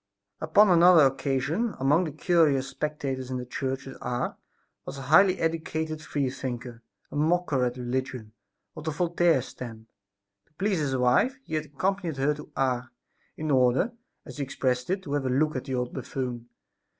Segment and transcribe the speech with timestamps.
[0.39, 4.33] Upon another occasion, among the curious spectators in the church at Ars
[4.83, 6.81] was a highly educated freethinker,
[7.11, 8.31] a mocker at religion,
[8.75, 9.89] of the Voltaire stamp.
[10.47, 12.87] To please his wife he had accompanied her to Ars,
[13.37, 13.91] in order,
[14.25, 16.49] as he expressed it, to have a look at "the old buffoon."